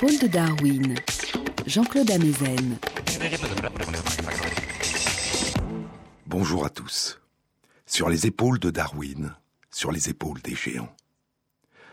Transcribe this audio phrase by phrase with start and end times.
[0.00, 0.94] De Darwin,
[1.66, 2.78] Jean-Claude Amezen.
[6.26, 7.20] Bonjour à tous.
[7.84, 9.34] Sur les épaules de Darwin,
[9.70, 10.96] sur les épaules des géants.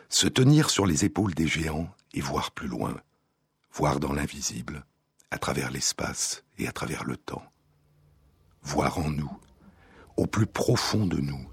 [0.08, 2.96] Se tenir sur les épaules des géants et voir plus loin,
[3.74, 4.86] voir dans l'invisible,
[5.30, 7.44] à travers l'espace et à travers le temps.
[8.62, 9.38] Voir en nous,
[10.16, 11.46] au plus profond de nous,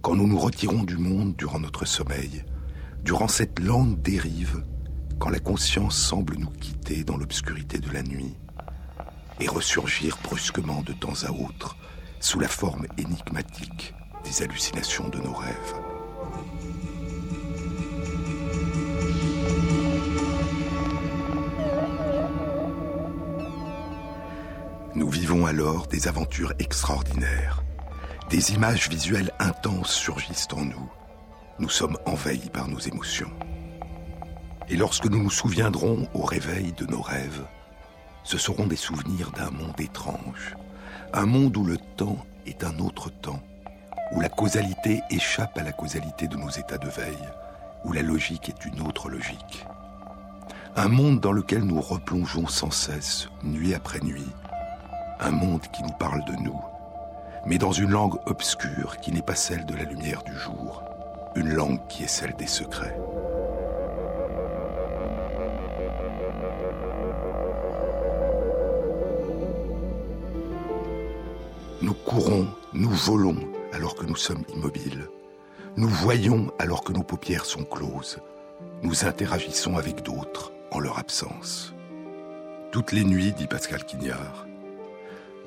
[0.00, 2.46] quand nous nous retirons du monde durant notre sommeil,
[3.04, 4.64] durant cette lente dérive,
[5.20, 8.34] quand la conscience semble nous quitter dans l'obscurité de la nuit,
[9.38, 11.76] et ressurgir brusquement de temps à autre
[12.20, 15.74] sous la forme énigmatique des hallucinations de nos rêves.
[24.94, 27.62] Nous vivons alors des aventures extraordinaires.
[28.30, 30.90] Des images visuelles intenses surgissent en nous.
[31.58, 33.30] Nous sommes envahis par nos émotions.
[34.70, 37.44] Et lorsque nous nous souviendrons au réveil de nos rêves,
[38.22, 40.56] ce seront des souvenirs d'un monde étrange,
[41.12, 43.42] un monde où le temps est un autre temps,
[44.12, 47.28] où la causalité échappe à la causalité de nos états de veille,
[47.84, 49.66] où la logique est une autre logique.
[50.76, 54.30] Un monde dans lequel nous replongeons sans cesse, nuit après nuit,
[55.18, 56.60] un monde qui nous parle de nous,
[57.44, 60.84] mais dans une langue obscure qui n'est pas celle de la lumière du jour,
[61.34, 62.96] une langue qui est celle des secrets.
[71.82, 73.38] Nous courons, nous volons
[73.72, 75.08] alors que nous sommes immobiles.
[75.78, 78.18] Nous voyons alors que nos paupières sont closes.
[78.82, 81.72] Nous interagissons avec d'autres en leur absence.
[82.70, 84.46] Toutes les nuits, dit Pascal Quignard,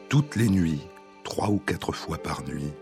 [0.10, 0.82] toutes les nuits,
[1.24, 2.74] trois ou quatre fois par nuit,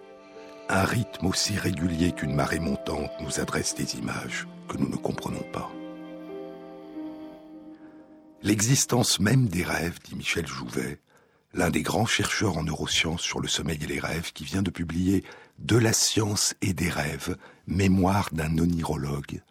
[0.69, 5.43] un rythme aussi régulier qu'une marée montante nous adresse des images que nous ne comprenons
[5.51, 5.69] pas.
[8.43, 10.99] L'existence même des rêves, dit Michel Jouvet,
[11.53, 14.69] l'un des grands chercheurs en neurosciences sur le sommeil et les rêves, qui vient de
[14.69, 15.23] publier
[15.59, 19.41] De la science et des rêves, mémoire d'un onirologue.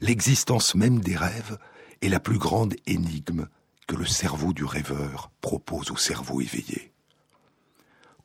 [0.00, 1.58] L'existence même des rêves
[2.00, 3.46] est la plus grande énigme
[3.86, 6.92] que le cerveau du rêveur propose au cerveau éveillé.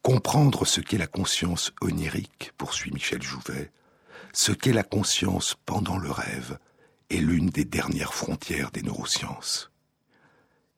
[0.02, 3.72] Comprendre ce qu'est la conscience onirique, poursuit Michel Jouvet,
[4.34, 6.58] ce qu'est la conscience pendant le rêve,
[7.09, 9.72] est l'une des dernières frontières des neurosciences.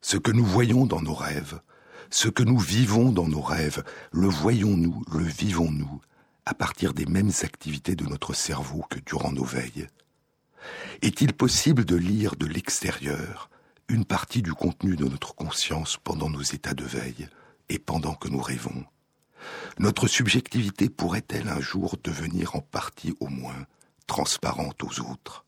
[0.01, 1.61] Ce que nous voyons dans nos rêves,
[2.09, 6.01] ce que nous vivons dans nos rêves, le voyons-nous, le vivons-nous,
[6.45, 9.87] à partir des mêmes activités de notre cerveau que durant nos veilles?
[11.01, 13.49] Est-il possible de lire de l'extérieur
[13.87, 17.27] une partie du contenu de notre conscience pendant nos états de veille
[17.69, 18.85] et pendant que nous rêvons?
[19.77, 23.65] Notre subjectivité pourrait-elle un jour devenir en partie au moins
[24.07, 25.45] transparente aux autres?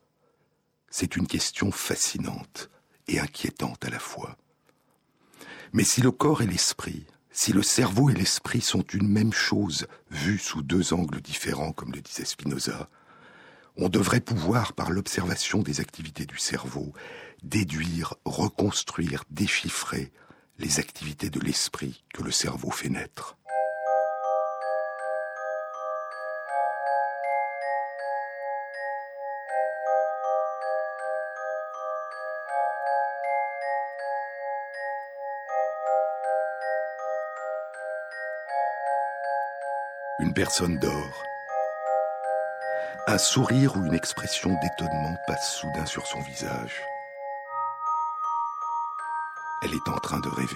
[0.90, 2.70] C'est une question fascinante
[3.08, 4.38] et inquiétante à la fois.
[5.74, 9.88] Mais si le corps et l'esprit, si le cerveau et l'esprit sont une même chose
[10.10, 12.90] vue sous deux angles différents, comme le disait Spinoza,
[13.78, 16.92] on devrait pouvoir, par l'observation des activités du cerveau,
[17.42, 20.12] déduire, reconstruire, déchiffrer
[20.60, 23.38] les activités de l'esprit que le cerveau fait naître.
[40.36, 41.24] Personne dort.
[43.08, 46.82] Un sourire ou une expression d'étonnement passe soudain sur son visage.
[49.64, 50.56] Elle est en train de rêver.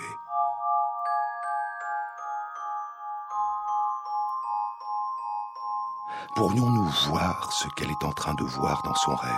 [6.35, 9.31] Pourrions-nous voir ce qu'elle est en train de voir dans son rêve?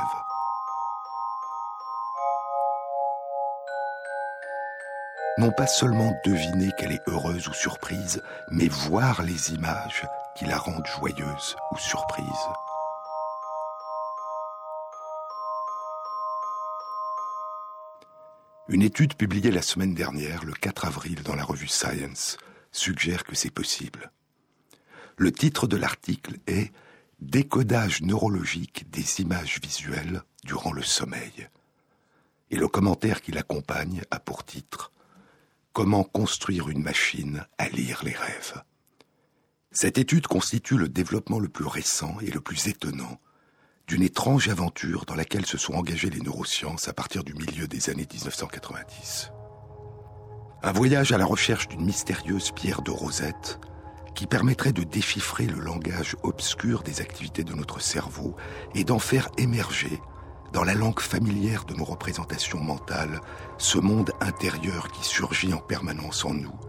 [5.39, 10.07] Non pas seulement deviner qu'elle est heureuse ou surprise, mais voir les images
[10.38, 12.25] qui la rendent joyeuse ou surprise.
[18.68, 22.38] Une étude publiée la semaine dernière, le 4 avril, dans la revue Science,
[22.72, 24.12] suggère que c'est possible.
[25.16, 26.72] Le titre de l'article est
[27.19, 31.50] Décodage neurologique des images visuelles durant le sommeil.
[32.51, 34.92] Et le commentaire qui l'accompagne a pour titre
[35.74, 38.62] Comment construire une machine à lire les rêves.
[39.79, 43.21] Cette étude constitue le développement le plus récent et le plus étonnant
[43.88, 47.91] d'une étrange aventure dans laquelle se sont engagées les neurosciences à partir du milieu des
[47.91, 49.29] années 1990.
[50.63, 53.59] Un voyage à la recherche d'une mystérieuse pierre de rosette
[54.15, 58.35] qui permettrait de déchiffrer le langage obscur des activités de notre cerveau
[58.74, 60.01] et d'en faire émerger,
[60.53, 63.21] dans la langue familière de nos représentations mentales,
[63.59, 66.59] ce monde intérieur qui surgit en permanence en nous,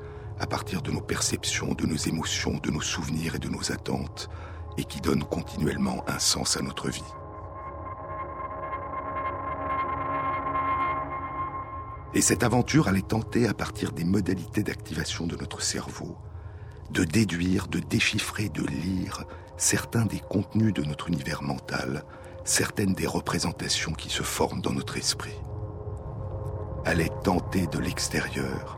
[0.41, 4.29] à partir de nos perceptions, de nos émotions, de nos souvenirs et de nos attentes,
[4.77, 7.03] et qui donne continuellement un sens à notre vie.
[12.15, 16.17] Et cette aventure allait tenter, à partir des modalités d'activation de notre cerveau,
[16.91, 19.25] de déduire, de déchiffrer, de lire
[19.57, 22.05] certains des contenus de notre univers mental,
[22.45, 25.37] certaines des représentations qui se forment dans notre esprit.
[26.85, 28.78] Allait tenter de l'extérieur,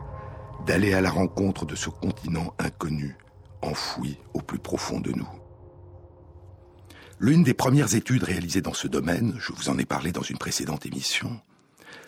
[0.65, 3.17] d'aller à la rencontre de ce continent inconnu,
[3.61, 5.29] enfoui au plus profond de nous.
[7.19, 10.37] L'une des premières études réalisées dans ce domaine, je vous en ai parlé dans une
[10.37, 11.39] précédente émission,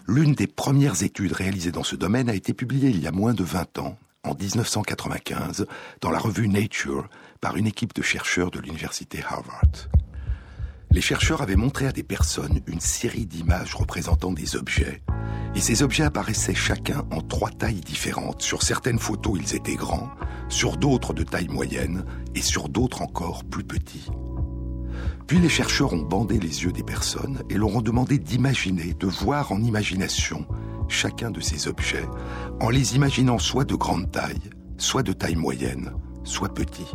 [0.05, 3.33] L'une des premières études réalisées dans ce domaine a été publiée il y a moins
[3.33, 5.65] de 20 ans, en 1995,
[6.01, 7.07] dans la revue Nature,
[7.39, 9.87] par une équipe de chercheurs de l'université Harvard.
[10.93, 15.01] Les chercheurs avaient montré à des personnes une série d'images représentant des objets,
[15.55, 18.43] et ces objets apparaissaient chacun en trois tailles différentes.
[18.43, 20.11] Sur certaines photos, ils étaient grands,
[20.49, 22.05] sur d'autres de taille moyenne,
[22.35, 24.07] et sur d'autres encore plus petits.
[25.25, 29.07] Puis les chercheurs ont bandé les yeux des personnes et leur ont demandé d'imaginer, de
[29.07, 30.45] voir en imagination
[30.89, 32.05] chacun de ces objets,
[32.61, 35.91] en les imaginant soit de grande taille, soit de taille moyenne,
[36.23, 36.85] soit petit.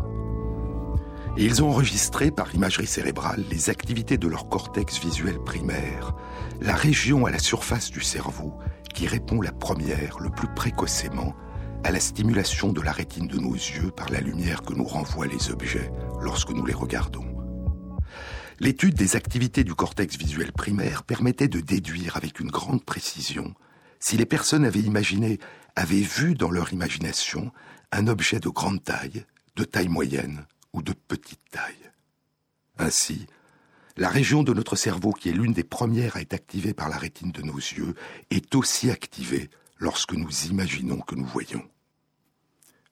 [1.40, 6.16] Ils ont enregistré par imagerie cérébrale les activités de leur cortex visuel primaire,
[6.60, 8.58] la région à la surface du cerveau
[8.92, 11.36] qui répond la première, le plus précocement,
[11.84, 15.28] à la stimulation de la rétine de nos yeux par la lumière que nous renvoient
[15.28, 17.24] les objets lorsque nous les regardons.
[18.58, 23.54] L'étude des activités du cortex visuel primaire permettait de déduire avec une grande précision
[24.00, 25.38] si les personnes avaient imaginé,
[25.76, 27.52] avaient vu dans leur imagination
[27.92, 29.24] un objet de grande taille,
[29.54, 30.44] de taille moyenne
[30.82, 31.90] de petite taille.
[32.78, 33.26] Ainsi,
[33.96, 36.96] la région de notre cerveau qui est l'une des premières à être activée par la
[36.96, 37.94] rétine de nos yeux
[38.30, 41.68] est aussi activée lorsque nous imaginons que nous voyons.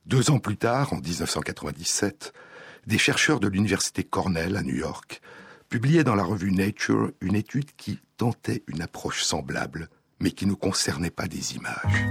[0.04, 2.32] Deux ans plus tard, en 1997,
[2.86, 5.20] des chercheurs de l'université Cornell à New York
[5.68, 9.88] publiait dans la revue Nature une étude qui tentait une approche semblable,
[10.20, 12.06] mais qui ne concernait pas des images.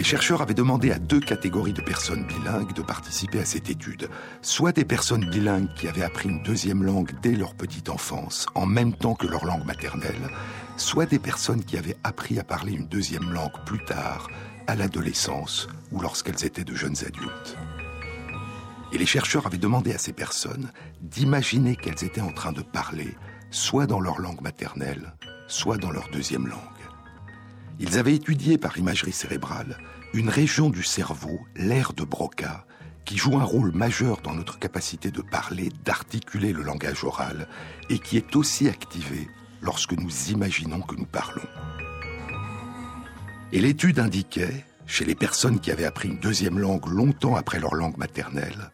[0.00, 4.08] Les chercheurs avaient demandé à deux catégories de personnes bilingues de participer à cette étude.
[4.40, 8.64] Soit des personnes bilingues qui avaient appris une deuxième langue dès leur petite enfance, en
[8.64, 10.30] même temps que leur langue maternelle,
[10.78, 14.30] soit des personnes qui avaient appris à parler une deuxième langue plus tard,
[14.66, 17.58] à l'adolescence ou lorsqu'elles étaient de jeunes adultes.
[18.92, 20.72] Et les chercheurs avaient demandé à ces personnes
[21.02, 23.14] d'imaginer qu'elles étaient en train de parler,
[23.50, 25.12] soit dans leur langue maternelle,
[25.46, 26.56] soit dans leur deuxième langue.
[27.80, 29.78] Ils avaient étudié par imagerie cérébrale
[30.12, 32.66] une région du cerveau, l'aire de Broca,
[33.04, 37.48] qui joue un rôle majeur dans notre capacité de parler, d'articuler le langage oral,
[37.88, 39.28] et qui est aussi activée
[39.62, 41.46] lorsque nous imaginons que nous parlons.
[43.52, 47.74] Et l'étude indiquait, chez les personnes qui avaient appris une deuxième langue longtemps après leur
[47.74, 48.70] langue maternelle,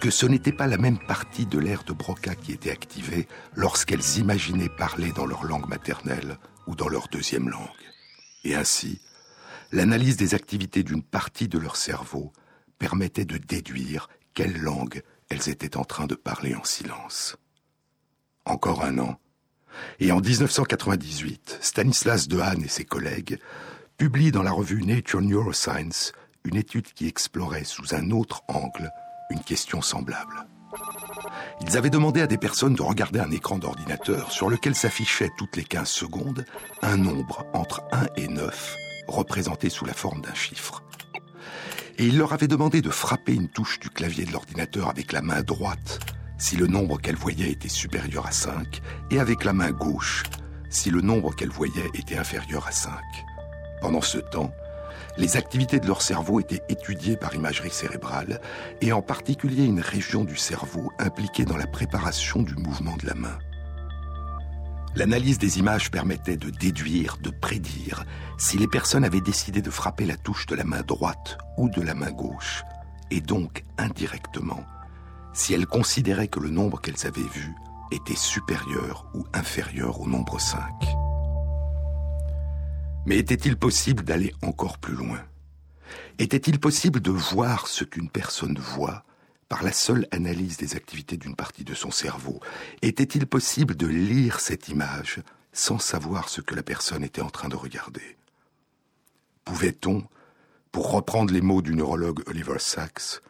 [0.00, 4.18] que ce n'était pas la même partie de l'air de Broca qui était activée lorsqu'elles
[4.18, 7.68] imaginaient parler dans leur langue maternelle ou dans leur deuxième langue.
[8.42, 9.00] Et ainsi,
[9.72, 12.32] l'analyse des activités d'une partie de leur cerveau
[12.78, 17.36] permettait de déduire quelle langue elles étaient en train de parler en silence.
[18.44, 19.18] Encore un an,
[19.98, 23.38] et en 1998, Stanislas Dehaene et ses collègues
[23.96, 26.12] publient dans la revue Nature Neuroscience
[26.44, 28.90] une étude qui explorait sous un autre angle
[29.30, 30.46] une question semblable.
[31.62, 35.56] Ils avaient demandé à des personnes de regarder un écran d'ordinateur sur lequel s'affichait toutes
[35.56, 36.44] les 15 secondes
[36.82, 40.82] un nombre entre 1 et 9 représenté sous la forme d'un chiffre.
[41.98, 45.22] Et ils leur avaient demandé de frapper une touche du clavier de l'ordinateur avec la
[45.22, 46.00] main droite
[46.38, 48.80] si le nombre qu'elles voyaient était supérieur à 5
[49.10, 50.24] et avec la main gauche
[50.70, 52.92] si le nombre qu'elles voyaient était inférieur à 5.
[53.80, 54.52] Pendant ce temps,
[55.18, 58.40] les activités de leur cerveau étaient étudiées par imagerie cérébrale,
[58.80, 63.14] et en particulier une région du cerveau impliquée dans la préparation du mouvement de la
[63.14, 63.38] main.
[64.94, 68.04] L'analyse des images permettait de déduire, de prédire
[68.36, 71.80] si les personnes avaient décidé de frapper la touche de la main droite ou de
[71.80, 72.62] la main gauche,
[73.10, 74.64] et donc indirectement,
[75.32, 77.54] si elles considéraient que le nombre qu'elles avaient vu
[77.90, 80.60] était supérieur ou inférieur au nombre 5.
[83.06, 85.20] Mais était-il possible d'aller encore plus loin?
[86.18, 89.04] Était-il possible de voir ce qu'une personne voit
[89.52, 92.40] par la seule analyse des activités d'une partie de son cerveau
[92.80, 95.20] Était-il possible de lire cette image
[95.52, 98.16] sans savoir ce que la personne était en train de regarder?
[99.44, 100.04] Pouvait-on,
[100.70, 103.20] pour reprendre les mots du neurologue Oliver Sacks,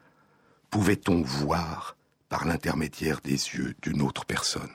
[0.70, 1.96] pouvait-on voir
[2.28, 4.70] par l'intermédiaire des yeux d'une autre personne?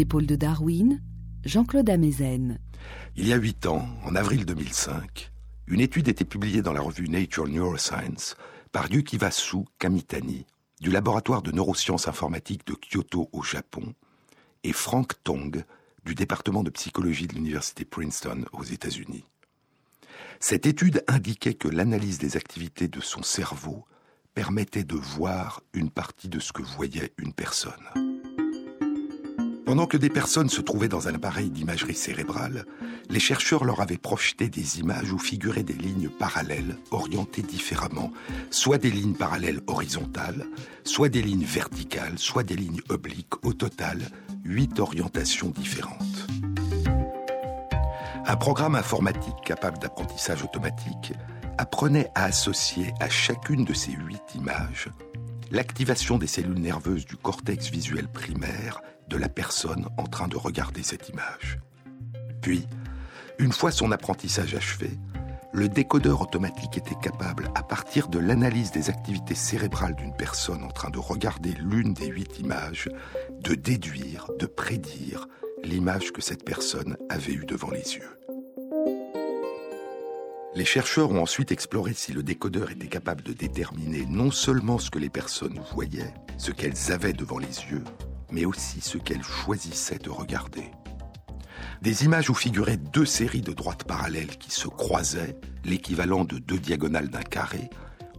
[0.00, 1.00] Épaules de Darwin,
[1.44, 2.58] Jean-Claude Amezen.
[3.16, 5.30] Il y a huit ans, en avril 2005,
[5.66, 8.36] une étude était publiée dans la revue Nature Neuroscience
[8.72, 10.46] par Yukivasu Kamitani
[10.80, 13.94] du laboratoire de neurosciences informatiques de Kyoto au Japon
[14.64, 15.64] et Frank Tong
[16.04, 19.26] du département de psychologie de l'université Princeton aux États-Unis.
[20.40, 23.84] Cette étude indiquait que l'analyse des activités de son cerveau
[24.32, 27.84] permettait de voir une partie de ce que voyait une personne.
[29.70, 32.64] Pendant que des personnes se trouvaient dans un appareil d'imagerie cérébrale,
[33.08, 38.10] les chercheurs leur avaient projeté des images où figuraient des lignes parallèles orientées différemment,
[38.50, 40.44] soit des lignes parallèles horizontales,
[40.82, 44.00] soit des lignes verticales, soit des lignes obliques, au total,
[44.42, 46.26] huit orientations différentes.
[48.26, 51.12] Un programme informatique capable d'apprentissage automatique
[51.58, 54.88] apprenait à associer à chacune de ces huit images
[55.52, 60.82] l'activation des cellules nerveuses du cortex visuel primaire de la personne en train de regarder
[60.82, 61.58] cette image.
[62.40, 62.66] Puis,
[63.38, 64.90] une fois son apprentissage achevé,
[65.52, 70.70] le décodeur automatique était capable, à partir de l'analyse des activités cérébrales d'une personne en
[70.70, 72.88] train de regarder l'une des huit images,
[73.42, 75.26] de déduire, de prédire
[75.64, 78.16] l'image que cette personne avait eue devant les yeux.
[80.54, 84.90] Les chercheurs ont ensuite exploré si le décodeur était capable de déterminer non seulement ce
[84.90, 87.84] que les personnes voyaient, ce qu'elles avaient devant les yeux,
[88.32, 90.70] mais aussi ce qu'elles choisissaient de regarder.
[91.82, 96.58] Des images où figuraient deux séries de droites parallèles qui se croisaient, l'équivalent de deux
[96.58, 97.70] diagonales d'un carré,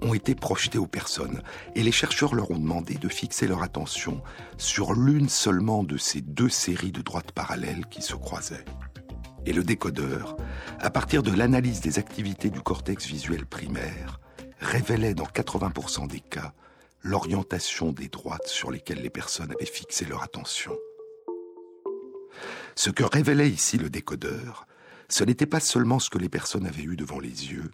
[0.02, 1.42] ont été projetées aux personnes
[1.76, 4.22] et les chercheurs leur ont demandé de fixer leur attention
[4.58, 8.66] sur l'une seulement de ces deux séries de droites parallèles qui se croisaient.
[9.46, 10.38] Et le décodeur,
[10.80, 14.20] à partir de l'analyse des activités du cortex visuel primaire,
[14.60, 16.54] révélait dans 80% des cas
[17.04, 20.76] l'orientation des droites sur lesquelles les personnes avaient fixé leur attention.
[22.76, 24.68] Ce que révélait ici le décodeur,
[25.10, 27.72] ce n'était pas seulement ce que les personnes avaient eu devant les yeux,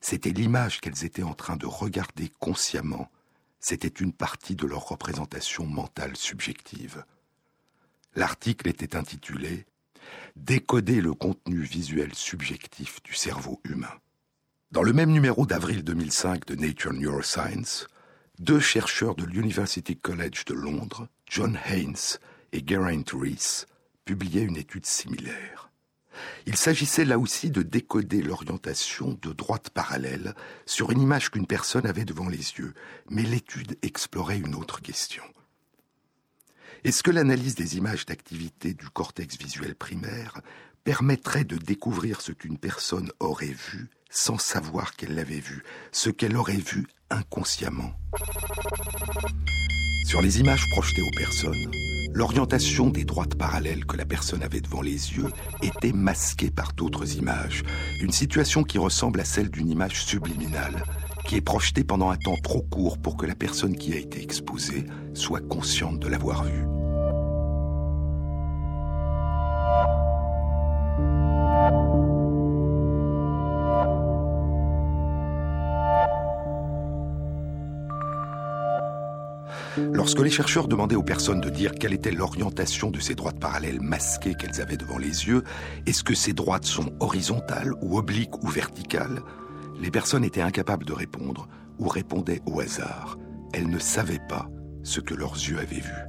[0.00, 3.10] c'était l'image qu'elles étaient en train de regarder consciemment,
[3.58, 7.04] c'était une partie de leur représentation mentale subjective.
[8.14, 9.66] L'article était intitulé
[10.36, 13.92] Décoder le contenu visuel subjectif du cerveau humain.
[14.70, 17.88] Dans le même numéro d'avril 2005 de Nature Neuroscience,
[18.38, 22.18] deux chercheurs de l'University College de Londres, John Haynes
[22.52, 23.66] et Geraint Rees,
[24.04, 25.70] publiaient une étude similaire.
[26.46, 31.86] Il s'agissait là aussi de décoder l'orientation de droite parallèle sur une image qu'une personne
[31.86, 32.74] avait devant les yeux,
[33.10, 35.24] mais l'étude explorait une autre question.
[36.84, 40.40] Est-ce que l'analyse des images d'activité du cortex visuel primaire
[40.86, 46.36] permettrait de découvrir ce qu'une personne aurait vu sans savoir qu'elle l'avait vu, ce qu'elle
[46.36, 47.90] aurait vu inconsciemment
[50.06, 51.72] Sur les images projetées aux personnes,
[52.14, 57.16] l'orientation des droites parallèles que la personne avait devant les yeux était masquée par d'autres
[57.16, 57.64] images,
[58.00, 60.84] une situation qui ressemble à celle d'une image subliminale,
[61.24, 64.22] qui est projetée pendant un temps trop court pour que la personne qui a été
[64.22, 66.85] exposée soit consciente de l'avoir vue.
[79.78, 83.80] Lorsque les chercheurs demandaient aux personnes de dire quelle était l'orientation de ces droites parallèles
[83.80, 85.42] masquées qu'elles avaient devant les yeux,
[85.86, 89.20] est-ce que ces droites sont horizontales ou obliques ou verticales,
[89.78, 93.18] les personnes étaient incapables de répondre ou répondaient au hasard.
[93.52, 94.48] Elles ne savaient pas
[94.82, 96.06] ce que leurs yeux avaient vu.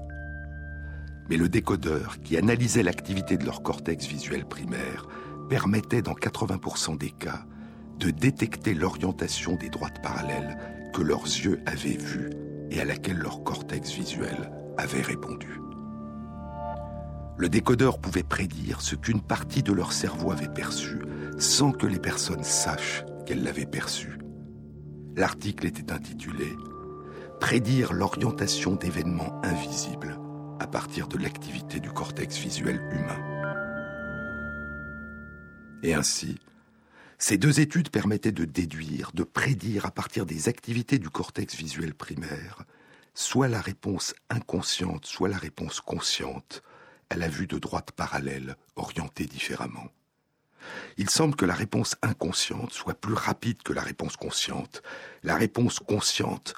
[1.29, 5.07] Mais le décodeur, qui analysait l'activité de leur cortex visuel primaire,
[5.49, 7.43] permettait dans 80% des cas
[7.99, 10.57] de détecter l'orientation des droites parallèles
[10.93, 12.29] que leurs yeux avaient vues
[12.71, 15.59] et à laquelle leur cortex visuel avait répondu.
[17.37, 20.99] Le décodeur pouvait prédire ce qu'une partie de leur cerveau avait perçu
[21.37, 24.17] sans que les personnes sachent qu'elles l'avaient perçu.
[25.15, 26.55] L'article était intitulé
[27.39, 30.19] Prédire l'orientation d'événements invisibles
[30.59, 33.37] à partir de l'activité du cortex visuel humain.
[35.83, 36.39] Et ainsi,
[37.19, 41.95] ces deux études permettaient de déduire, de prédire à partir des activités du cortex visuel
[41.95, 42.63] primaire,
[43.15, 46.61] soit la réponse inconsciente, soit la réponse consciente
[47.09, 49.87] à la vue de droite parallèle orientée différemment.
[50.97, 54.83] Il semble que la réponse inconsciente soit plus rapide que la réponse consciente,
[55.23, 56.53] la réponse consciente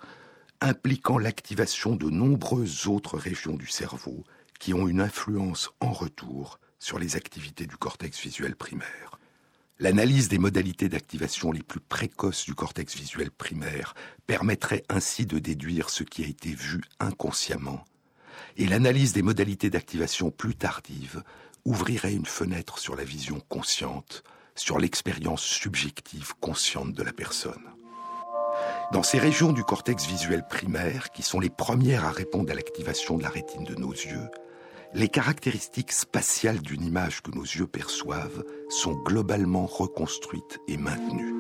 [0.60, 4.26] impliquant l'activation de nombreuses autres régions du cerveau
[4.60, 9.09] qui ont une influence en retour sur les activités du cortex visuel primaire.
[9.82, 13.94] L'analyse des modalités d'activation les plus précoces du cortex visuel primaire
[14.28, 17.86] permettrait ainsi de déduire ce qui a été vu inconsciemment,
[18.58, 21.24] et l'analyse des modalités d'activation plus tardives
[21.63, 27.63] ouvrirait une fenêtre sur la vision consciente, sur l'expérience subjective consciente de la personne.
[28.92, 33.18] Dans ces régions du cortex visuel primaire, qui sont les premières à répondre à l'activation
[33.18, 34.30] de la rétine de nos yeux,
[34.93, 41.34] les caractéristiques spatiales d'une image que nos yeux perçoivent sont globalement reconstruites et maintenues.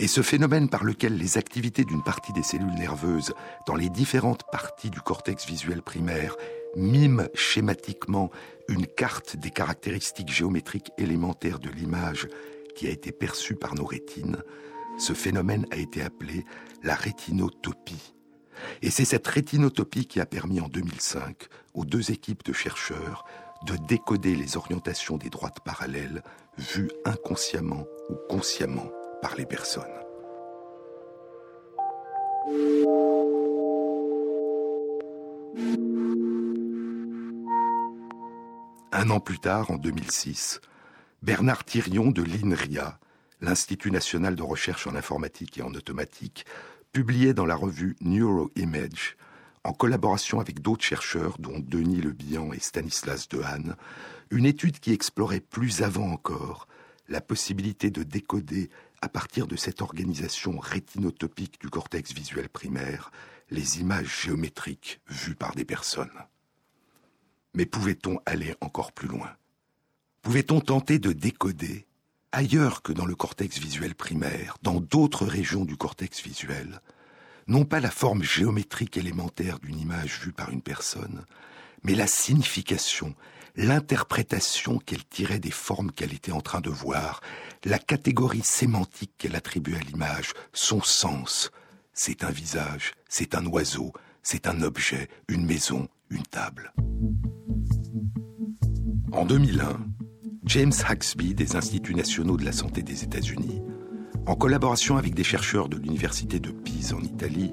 [0.00, 3.34] Et ce phénomène par lequel les activités d'une partie des cellules nerveuses
[3.66, 6.36] dans les différentes parties du cortex visuel primaire
[6.76, 8.30] miment schématiquement
[8.68, 12.28] une carte des caractéristiques géométriques élémentaires de l'image
[12.76, 14.38] qui a été perçue par nos rétines,
[14.98, 16.44] ce phénomène a été appelé
[16.82, 18.14] la rétinotopie.
[18.82, 23.24] Et c'est cette rétinotopie qui a permis en 2005 aux deux équipes de chercheurs
[23.66, 26.22] de décoder les orientations des droites parallèles
[26.56, 29.84] vues inconsciemment ou consciemment par les personnes.
[38.92, 40.60] Un an plus tard, en 2006,
[41.22, 42.98] Bernard Thirion de l'INRIA,
[43.40, 46.44] l'Institut national de recherche en informatique et en automatique,
[46.92, 49.16] publié dans la revue Neuroimage,
[49.64, 53.76] en collaboration avec d'autres chercheurs, dont Denis Le Bihan et Stanislas Dehaene,
[54.30, 56.66] une étude qui explorait plus avant encore
[57.08, 58.70] la possibilité de décoder,
[59.02, 63.10] à partir de cette organisation rétinotopique du cortex visuel primaire,
[63.50, 66.10] les images géométriques vues par des personnes.
[67.54, 69.30] Mais pouvait-on aller encore plus loin?
[70.22, 71.86] Pouvait-on tenter de décoder
[72.32, 76.80] ailleurs que dans le cortex visuel primaire, dans d'autres régions du cortex visuel,
[77.46, 81.24] non pas la forme géométrique élémentaire d'une image vue par une personne,
[81.82, 83.14] mais la signification,
[83.56, 87.20] l'interprétation qu'elle tirait des formes qu'elle était en train de voir,
[87.64, 91.50] la catégorie sémantique qu'elle attribuait à l'image, son sens.
[91.92, 96.72] C'est un visage, c'est un oiseau, c'est un objet, une maison, une table.
[99.12, 99.80] En 2001,
[100.44, 103.62] James Haxby des Instituts nationaux de la santé des États-Unis,
[104.26, 107.52] en collaboration avec des chercheurs de l'université de Pise en Italie,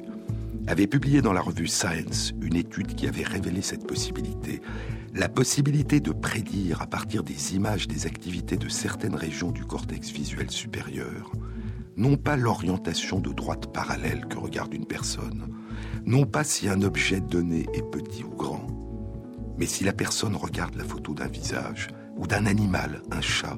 [0.68, 4.62] avait publié dans la revue Science une étude qui avait révélé cette possibilité,
[5.14, 10.12] la possibilité de prédire à partir des images des activités de certaines régions du cortex
[10.12, 11.32] visuel supérieur
[11.98, 15.48] non pas l'orientation de droite parallèle que regarde une personne,
[16.06, 18.68] non pas si un objet donné est petit ou grand,
[19.58, 23.58] mais si la personne regarde la photo d'un visage, ou d'un animal, un chat,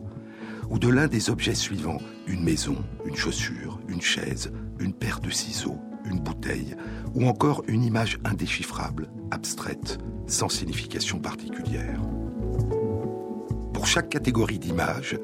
[0.69, 5.30] ou de l'un des objets suivants, une maison, une chaussure, une chaise, une paire de
[5.30, 6.76] ciseaux, une bouteille,
[7.15, 12.00] ou encore une image indéchiffrable, abstraite, sans signification particulière.
[13.74, 15.17] Pour chaque catégorie d'images,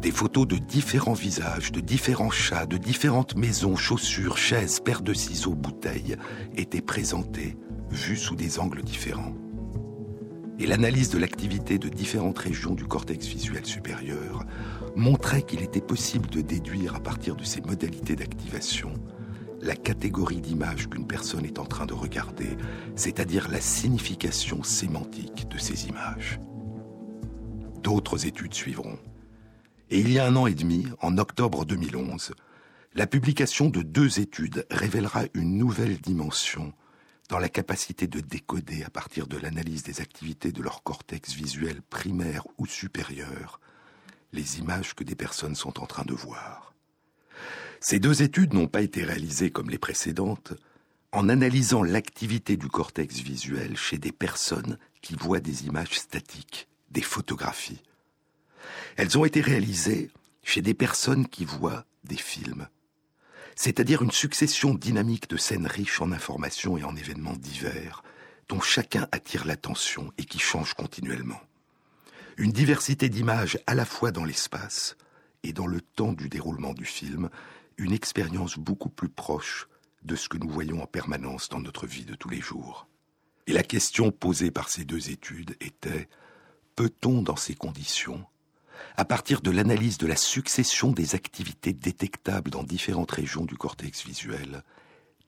[0.00, 5.12] des photos de différents visages, de différents chats, de différentes maisons, chaussures, chaises, paires de
[5.12, 6.16] ciseaux, bouteilles
[6.56, 7.56] étaient présentées,
[7.90, 9.34] vues sous des angles différents.
[10.58, 14.44] Et l'analyse de l'activité de différentes régions du cortex visuel supérieur
[14.96, 18.92] montrait qu'il était possible de déduire à partir de ces modalités d'activation
[19.60, 22.56] la catégorie d'image qu'une personne est en train de regarder,
[22.94, 26.38] c'est-à-dire la signification sémantique de ces images.
[27.82, 28.98] D'autres études suivront.
[29.90, 32.32] Et il y a un an et demi, en octobre 2011,
[32.94, 36.72] la publication de deux études révélera une nouvelle dimension
[37.28, 41.82] dans la capacité de décoder à partir de l'analyse des activités de leur cortex visuel
[41.82, 43.60] primaire ou supérieur
[44.32, 46.74] les images que des personnes sont en train de voir.
[47.80, 50.52] Ces deux études n'ont pas été réalisées comme les précédentes
[51.12, 57.02] en analysant l'activité du cortex visuel chez des personnes qui voient des images statiques, des
[57.02, 57.82] photographies.
[58.96, 60.10] Elles ont été réalisées
[60.42, 62.68] chez des personnes qui voient des films,
[63.58, 68.04] c'est-à-dire une succession dynamique de scènes riches en informations et en événements divers,
[68.48, 71.40] dont chacun attire l'attention et qui changent continuellement.
[72.36, 74.96] Une diversité d'images à la fois dans l'espace
[75.42, 77.30] et dans le temps du déroulement du film,
[77.78, 79.66] une expérience beaucoup plus proche
[80.04, 82.86] de ce que nous voyons en permanence dans notre vie de tous les jours.
[83.48, 86.08] Et la question posée par ces deux études était,
[86.76, 88.24] peut-on dans ces conditions
[88.96, 94.04] à partir de l'analyse de la succession des activités détectables dans différentes régions du cortex
[94.04, 94.62] visuel,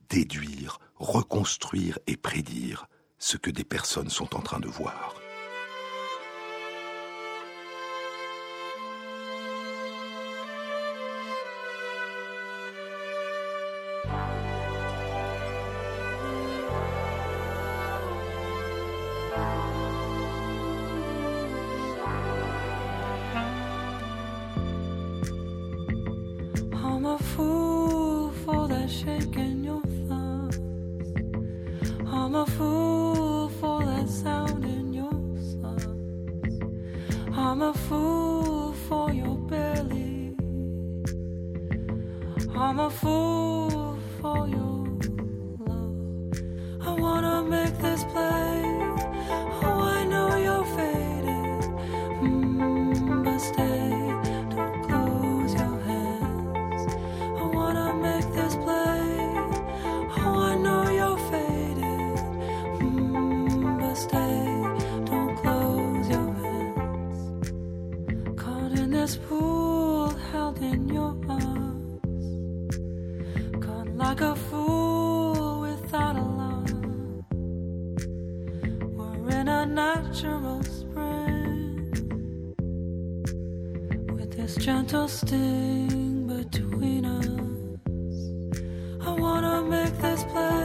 [0.09, 2.87] déduire, reconstruire et prédire
[3.19, 5.20] ce que des personnes sont en train de voir.
[37.61, 40.35] I'm a fool for your belly.
[42.57, 43.50] I'm a fool.
[84.55, 87.27] this gentle sting between us.
[89.07, 90.60] I wanna make this play.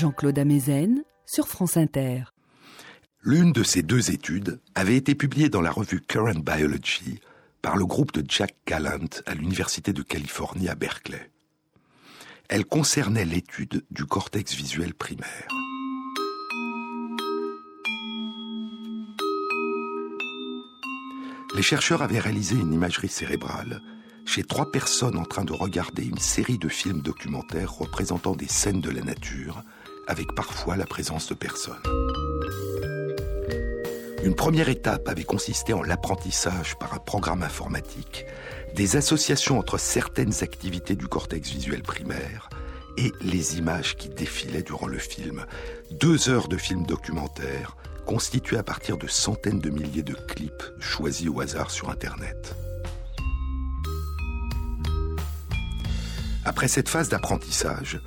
[0.00, 2.22] Jean-Claude Amezen sur France Inter.
[3.22, 7.20] L'une de ces deux études avait été publiée dans la revue Current Biology
[7.60, 11.30] par le groupe de Jack Gallant à l'Université de Californie à Berkeley.
[12.48, 15.48] Elle concernait l'étude du cortex visuel primaire.
[21.54, 23.82] Les chercheurs avaient réalisé une imagerie cérébrale
[24.24, 28.80] chez trois personnes en train de regarder une série de films documentaires représentant des scènes
[28.80, 29.62] de la nature,
[30.10, 31.76] avec parfois la présence de personnes.
[34.24, 38.26] Une première étape avait consisté en l'apprentissage par un programme informatique
[38.74, 42.50] des associations entre certaines activités du cortex visuel primaire
[42.98, 45.46] et les images qui défilaient durant le film.
[45.92, 51.28] Deux heures de film documentaire constituées à partir de centaines de milliers de clips choisis
[51.28, 52.56] au hasard sur Internet.
[56.44, 58.00] Après cette phase d'apprentissage,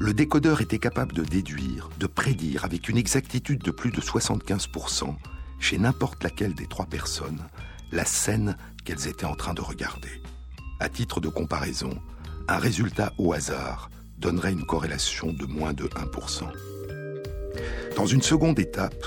[0.00, 5.14] le décodeur était capable de déduire, de prédire avec une exactitude de plus de 75%,
[5.58, 7.46] chez n'importe laquelle des trois personnes,
[7.92, 10.22] la scène qu'elles étaient en train de regarder.
[10.80, 11.90] À titre de comparaison,
[12.48, 16.44] un résultat au hasard donnerait une corrélation de moins de 1%.
[17.94, 19.04] Dans une seconde étape,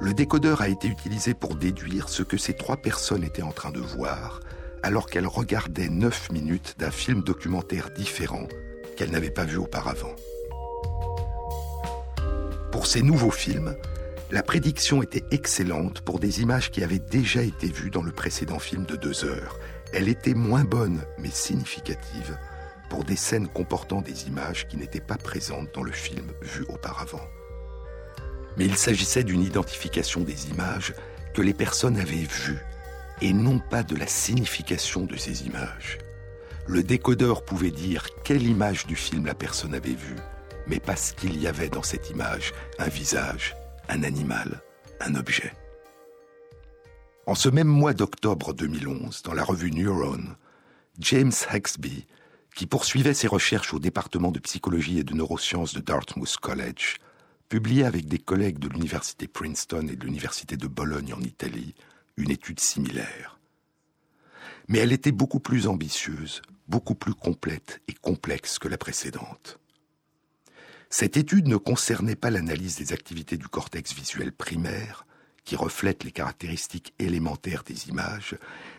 [0.00, 3.70] le décodeur a été utilisé pour déduire ce que ces trois personnes étaient en train
[3.70, 4.40] de voir
[4.82, 8.48] alors qu'elle regardait 9 minutes d'un film documentaire différent
[8.96, 10.14] qu'elle n'avait pas vu auparavant.
[12.72, 13.76] Pour ces nouveaux films,
[14.30, 18.58] la prédiction était excellente pour des images qui avaient déjà été vues dans le précédent
[18.58, 19.58] film de deux heures.
[19.92, 22.36] Elle était moins bonne, mais significative,
[22.90, 27.24] pour des scènes comportant des images qui n'étaient pas présentes dans le film vu auparavant.
[28.56, 30.94] Mais il s'agissait d'une identification des images
[31.34, 32.64] que les personnes avaient vues
[33.20, 35.98] et non pas de la signification de ces images.
[36.68, 40.16] Le décodeur pouvait dire quelle image du film la personne avait vue,
[40.66, 43.54] mais pas ce qu'il y avait dans cette image, un visage,
[43.88, 44.62] un animal,
[44.98, 45.52] un objet.
[47.26, 50.34] En ce même mois d'octobre 2011, dans la revue Neuron,
[50.98, 52.06] James Hexby,
[52.56, 56.96] qui poursuivait ses recherches au département de psychologie et de neurosciences de Dartmouth College,
[57.48, 61.74] publiait avec des collègues de l'université Princeton et de l'université de Bologne en Italie
[62.16, 63.38] une étude similaire.
[64.66, 69.58] Mais elle était beaucoup plus ambitieuse, beaucoup plus complète et complexe que la précédente.
[70.88, 75.06] Cette étude ne concernait pas l'analyse des activités du cortex visuel primaire,
[75.44, 78.36] qui reflète les caractéristiques élémentaires des images,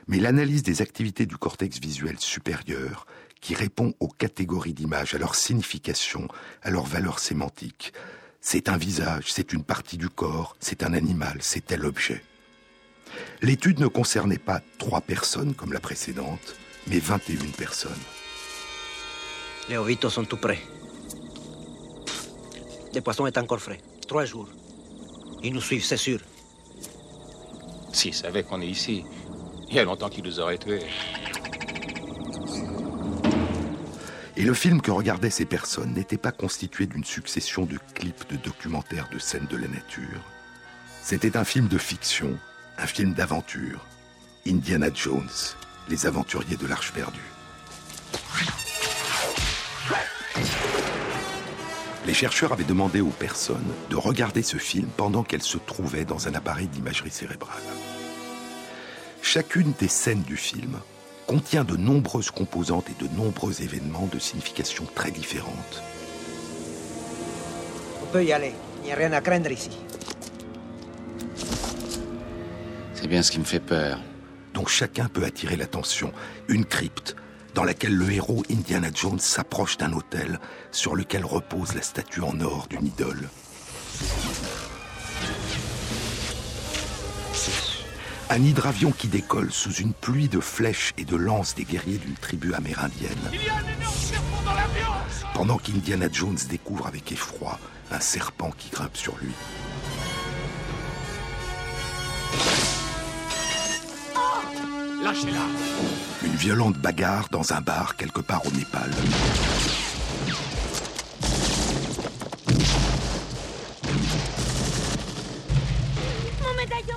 [0.08, 3.08] mais l'analyse des activités du cortex visuel supérieur,
[3.42, 6.28] qui répond aux catégories d'images, à leur signification,
[6.62, 7.94] à leur valeur sémantique.
[8.42, 12.24] C'est un visage, c'est une partie du corps, c'est un animal, c'est tel objet.
[13.42, 16.56] L'étude ne concernait pas trois personnes comme la précédente,
[16.88, 17.92] mais 21 personnes.
[19.70, 20.62] Les ovitos sont tout prêts.
[22.94, 23.80] Le poisson est encore frais.
[24.08, 24.50] Trois jours.
[25.44, 26.20] Ils nous suivent, c'est sûr.
[27.92, 29.04] S'ils savaient qu'on est ici,
[29.70, 30.86] il y a longtemps qu'ils nous auraient tués.
[34.36, 38.38] Et le film que regardaient ces personnes n'était pas constitué d'une succession de clips de
[38.38, 40.22] documentaires de scènes de la nature.
[41.02, 42.38] C'était un film de fiction
[42.78, 43.86] un film d'aventure.
[44.48, 45.56] Indiana Jones,
[45.90, 47.20] les aventuriers de l'Arche perdue.
[52.06, 56.30] Les chercheurs avaient demandé aux personnes de regarder ce film pendant qu'elles se trouvaient dans
[56.30, 57.62] un appareil d'imagerie cérébrale.
[59.22, 60.80] Chacune des scènes du film
[61.28, 65.84] contient de nombreuses composantes et de nombreux événements de signification très différentes.
[68.02, 68.54] On peut y aller.
[68.82, 69.72] Il n'y a rien à craindre ici.
[72.94, 74.00] C'est bien ce qui me fait peur.
[74.58, 76.12] Donc chacun peut attirer l'attention.
[76.48, 77.16] Une crypte
[77.54, 80.40] dans laquelle le héros Indiana Jones s'approche d'un hôtel
[80.72, 83.30] sur lequel repose la statue en or d'une idole.
[88.32, 92.16] Un hydravion qui décolle sous une pluie de flèches et de lances des guerriers d'une
[92.16, 93.30] tribu amérindienne.
[95.36, 97.60] Pendant qu'Indiana Jones découvre avec effroi
[97.92, 99.34] un serpent qui grimpe sur lui.
[105.08, 108.92] Lâchez-la Une violente bagarre dans un bar quelque part au Népal.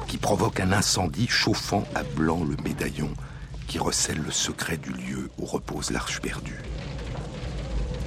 [0.08, 3.10] Qui provoque un incendie chauffant à blanc le médaillon
[3.68, 6.58] qui recèle le secret du lieu où repose l'arche perdue.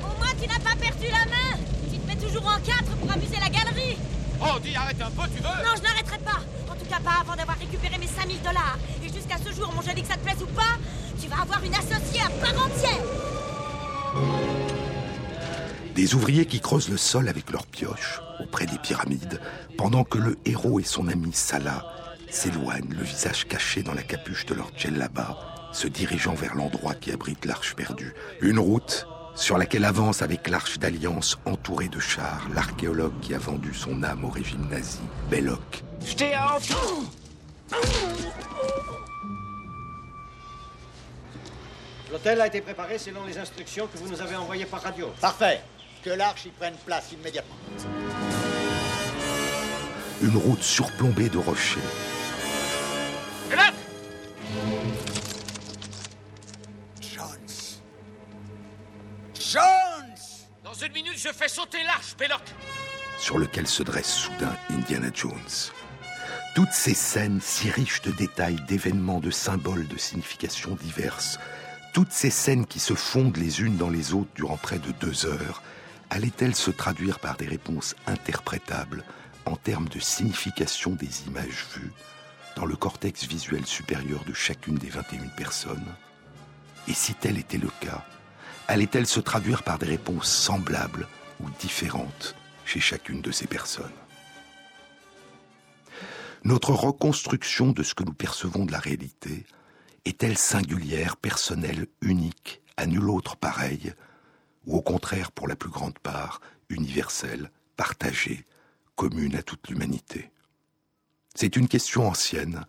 [0.01, 3.09] Au moins, tu n'as pas perdu la main Tu te mets toujours en quatre pour
[3.09, 3.97] amuser la galerie
[4.41, 5.43] Oh, dis, arrête un peu, tu veux?
[5.43, 8.77] Non, je n'arrêterai pas En tout cas pas avant d'avoir récupéré mes 5000 dollars.
[9.33, 10.77] Jusqu'à ce jour, mon joli que ça te plaise ou pas,
[11.19, 13.03] tu vas avoir une associée à part entière
[15.95, 19.39] Des ouvriers qui creusent le sol avec leurs pioches auprès des pyramides,
[19.77, 21.85] pendant que le héros et son ami Salah
[22.29, 25.37] s'éloignent, le visage caché dans la capuche de leur djellaba,
[25.71, 28.13] se dirigeant vers l'endroit qui abrite l'arche perdue.
[28.41, 33.73] Une route sur laquelle avance avec l'arche d'alliance entourée de chars l'archéologue qui a vendu
[33.73, 34.99] son âme au régime nazi,
[35.31, 35.83] Belloc.
[42.13, 45.11] L'hôtel a été préparé selon les instructions que vous nous avez envoyées par radio.
[45.19, 45.61] Parfait.
[46.03, 47.55] Que l'arche y prenne place immédiatement.
[50.21, 51.79] Une route surplombée de rochers.
[57.01, 57.81] Jones.
[59.33, 60.15] Jones
[60.63, 62.43] Dans une minute, je fais sauter l'arche, Belloc
[63.17, 65.71] sur lequel se dresse soudain Indiana Jones.
[66.55, 71.39] Toutes ces scènes si riches de détails, d'événements, de symboles, de significations diverses,
[71.93, 75.27] toutes ces scènes qui se fondent les unes dans les autres durant près de deux
[75.27, 75.61] heures,
[76.09, 79.03] allaient-elles se traduire par des réponses interprétables
[79.45, 81.91] en termes de signification des images vues
[82.55, 85.85] dans le cortex visuel supérieur de chacune des 21 personnes?
[86.87, 88.03] Et si tel était le cas,
[88.67, 91.07] allait-elle se traduire par des réponses semblables
[91.41, 93.85] ou différentes chez chacune de ces personnes?
[96.43, 99.45] Notre reconstruction de ce que nous percevons de la réalité
[100.05, 103.93] est-elle singulière, personnelle, unique, à nul autre pareille,
[104.65, 108.45] ou au contraire, pour la plus grande part, universelle, partagée,
[108.95, 110.31] commune à toute l'humanité?
[111.35, 112.65] C'est une question ancienne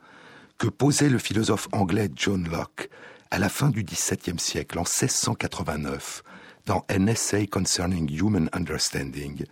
[0.59, 2.89] que posait le philosophe anglais John Locke
[3.31, 6.23] à la fin du XVIIe siècle, en 1689,
[6.67, 9.45] dans An Essay Concerning Human Understanding,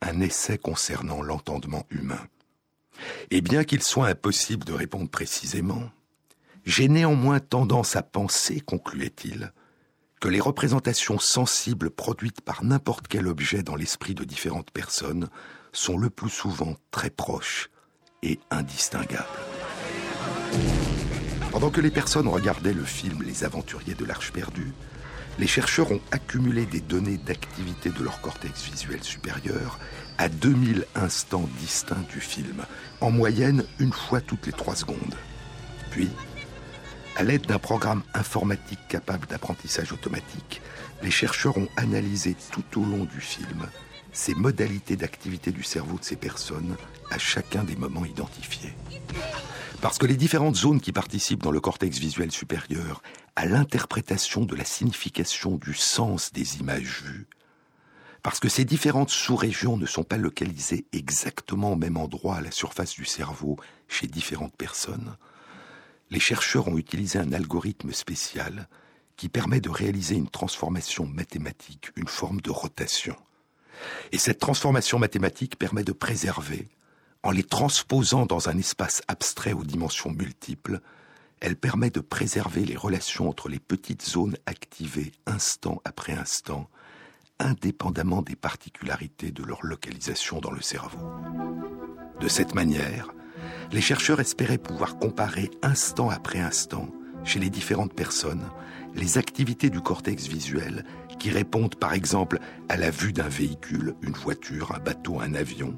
[0.00, 2.26] un essai concernant l'entendement humain.
[3.30, 5.90] Et bien qu'il soit impossible de répondre précisément,
[6.68, 9.54] j'ai néanmoins tendance à penser, concluait-il,
[10.20, 15.30] que les représentations sensibles produites par n'importe quel objet dans l'esprit de différentes personnes
[15.72, 17.70] sont le plus souvent très proches
[18.22, 19.24] et indistinguables.
[21.52, 24.74] Pendant que les personnes regardaient le film Les Aventuriers de l'Arche perdue,
[25.38, 29.78] les chercheurs ont accumulé des données d'activité de leur cortex visuel supérieur
[30.18, 32.66] à 2000 instants distincts du film,
[33.00, 35.16] en moyenne une fois toutes les trois secondes.
[35.90, 36.10] Puis,
[37.18, 40.62] à l'aide d'un programme informatique capable d'apprentissage automatique,
[41.02, 43.66] les chercheurs ont analysé tout au long du film
[44.12, 46.76] ces modalités d'activité du cerveau de ces personnes
[47.10, 48.72] à chacun des moments identifiés.
[49.80, 53.02] Parce que les différentes zones qui participent dans le cortex visuel supérieur
[53.34, 57.26] à l'interprétation de la signification du sens des images vues,
[58.22, 62.52] parce que ces différentes sous-régions ne sont pas localisées exactement au même endroit à la
[62.52, 63.56] surface du cerveau
[63.88, 65.16] chez différentes personnes,
[66.10, 68.68] les chercheurs ont utilisé un algorithme spécial
[69.16, 73.16] qui permet de réaliser une transformation mathématique, une forme de rotation.
[74.12, 76.68] Et cette transformation mathématique permet de préserver,
[77.22, 80.80] en les transposant dans un espace abstrait aux dimensions multiples,
[81.40, 86.68] elle permet de préserver les relations entre les petites zones activées instant après instant,
[87.38, 90.98] indépendamment des particularités de leur localisation dans le cerveau.
[92.20, 93.12] De cette manière,
[93.72, 96.88] les chercheurs espéraient pouvoir comparer instant après instant,
[97.24, 98.48] chez les différentes personnes,
[98.94, 100.84] les activités du cortex visuel
[101.18, 105.76] qui répondent par exemple à la vue d'un véhicule, une voiture, un bateau, un avion,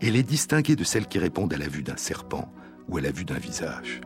[0.00, 2.52] et les distinguer de celles qui répondent à la vue d'un serpent
[2.88, 4.00] ou à la vue d'un visage.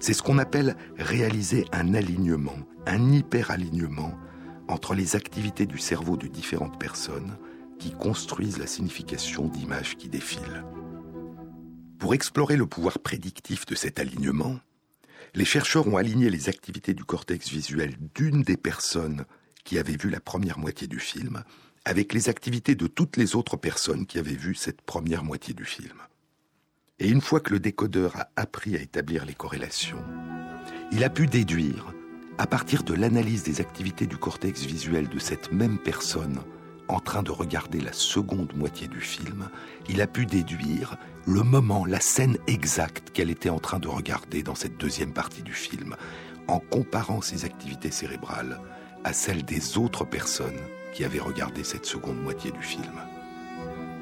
[0.00, 4.12] C'est ce qu'on appelle réaliser un alignement, un hyperalignement
[4.68, 7.36] entre les activités du cerveau de différentes personnes
[7.78, 10.64] qui construisent la signification d'images qui défilent.
[11.98, 14.58] Pour explorer le pouvoir prédictif de cet alignement,
[15.34, 19.24] les chercheurs ont aligné les activités du cortex visuel d'une des personnes
[19.64, 21.42] qui avaient vu la première moitié du film
[21.84, 25.64] avec les activités de toutes les autres personnes qui avaient vu cette première moitié du
[25.64, 25.96] film.
[26.98, 30.02] Et une fois que le décodeur a appris à établir les corrélations,
[30.92, 31.92] il a pu déduire,
[32.38, 36.40] à partir de l'analyse des activités du cortex visuel de cette même personne
[36.88, 39.48] en train de regarder la seconde moitié du film,
[39.88, 44.42] il a pu déduire le moment, la scène exacte qu'elle était en train de regarder
[44.42, 45.96] dans cette deuxième partie du film,
[46.48, 48.60] en comparant ses activités cérébrales
[49.04, 50.60] à celles des autres personnes
[50.92, 52.92] qui avaient regardé cette seconde moitié du film.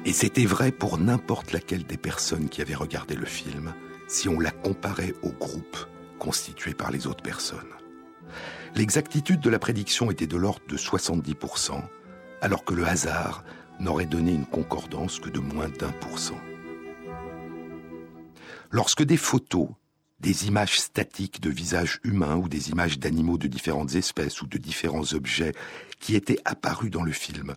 [0.05, 3.73] Et c'était vrai pour n'importe laquelle des personnes qui avaient regardé le film,
[4.07, 5.77] si on la comparait au groupe
[6.19, 7.73] constitué par les autres personnes.
[8.75, 11.81] L'exactitude de la prédiction était de l'ordre de 70%,
[12.43, 13.45] alors que le hasard
[13.79, 16.39] n'aurait donné une concordance que de moins d'un pour cent.
[18.69, 19.69] Lorsque des photos,
[20.19, 24.57] des images statiques de visages humains ou des images d'animaux de différentes espèces ou de
[24.57, 25.53] différents objets
[26.01, 27.55] qui étaient apparus dans le film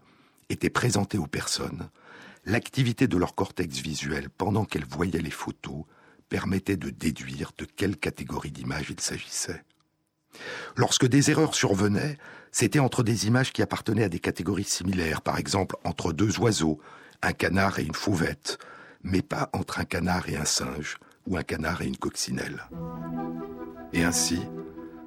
[0.50, 1.90] étaient présentées aux personnes,
[2.44, 5.82] l'activité de leur cortex visuel pendant qu'elles voyaient les photos
[6.28, 9.64] permettait de déduire de quelle catégorie d'images il s'agissait.
[10.76, 12.18] Lorsque des erreurs survenaient,
[12.58, 16.80] c'était entre des images qui appartenaient à des catégories similaires, par exemple entre deux oiseaux,
[17.20, 18.56] un canard et une fauvette,
[19.02, 20.96] mais pas entre un canard et un singe,
[21.26, 22.64] ou un canard et une coccinelle.
[23.92, 24.40] Et ainsi,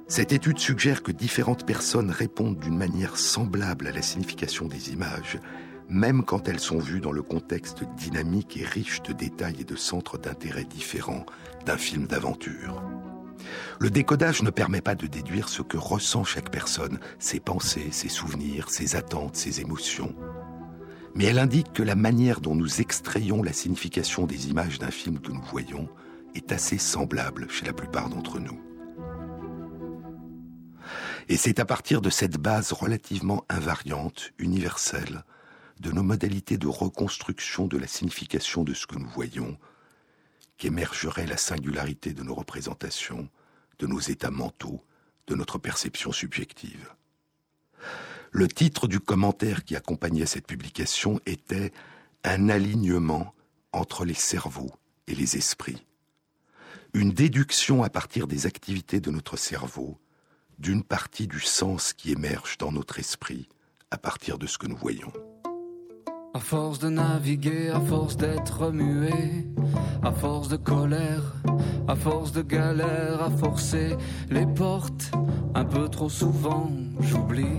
[0.06, 5.40] cette étude suggère que différentes personnes répondent d'une manière semblable à la signification des images,
[5.88, 9.74] même quand elles sont vues dans le contexte dynamique et riche de détails et de
[9.74, 11.26] centres d'intérêt différents
[11.66, 12.80] d'un film d'aventure.
[13.78, 18.08] Le décodage ne permet pas de déduire ce que ressent chaque personne, ses pensées, ses
[18.08, 20.14] souvenirs, ses attentes, ses émotions.
[21.14, 25.18] Mais elle indique que la manière dont nous extrayons la signification des images d'un film
[25.18, 25.88] que nous voyons
[26.34, 28.60] est assez semblable chez la plupart d'entre nous.
[31.28, 35.24] Et c'est à partir de cette base relativement invariante, universelle,
[35.80, 39.56] de nos modalités de reconstruction de la signification de ce que nous voyons,
[40.60, 43.28] qu'émergerait la singularité de nos représentations,
[43.78, 44.84] de nos états mentaux,
[45.26, 46.94] de notre perception subjective.
[48.30, 51.72] Le titre du commentaire qui accompagnait cette publication était
[52.22, 53.34] Un alignement
[53.72, 54.70] entre les cerveaux
[55.06, 55.86] et les esprits.
[56.92, 59.98] Une déduction à partir des activités de notre cerveau
[60.58, 63.48] d'une partie du sens qui émerge dans notre esprit
[63.90, 65.12] à partir de ce que nous voyons.
[66.32, 69.10] À force de naviguer, à force d'être remué,
[70.02, 71.34] à force de colère,
[71.88, 73.96] à force de galère, à forcer
[74.30, 75.10] les portes,
[75.56, 76.70] un peu trop souvent,
[77.00, 77.58] j'oublie.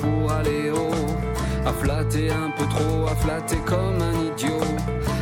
[0.00, 1.06] Pour aller haut.
[1.66, 4.60] À flatter un peu trop, à flatter comme un idiot.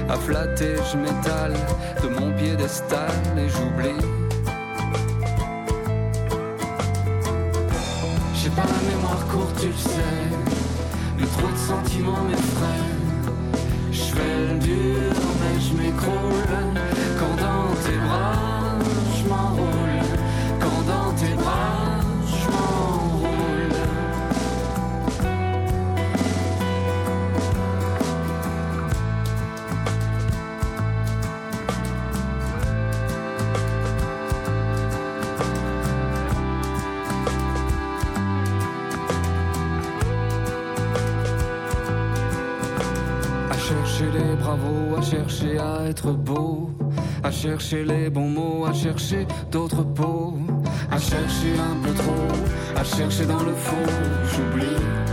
[0.08, 1.54] À flatter, je m'étale
[2.02, 4.00] de mon piédestal et j'oublie.
[8.34, 10.44] J'ai pas la mémoire courte, tu le sais
[11.36, 12.92] trop de sentiments m'effraient.
[13.92, 16.43] Je fais le dur, mais je m'écroule.
[47.22, 50.34] À chercher les bons mots, à chercher d'autres peaux,
[50.90, 53.84] à chercher un peu trop, à chercher dans le fond,
[54.30, 55.03] j'oublie.